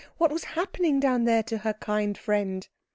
What 0.17 0.31
was 0.31 0.45
happening 0.57 0.99
down 0.99 1.25
there 1.25 1.43
to 1.43 1.59
her 1.59 1.73
kind 1.73 2.17
friend? 2.17 2.67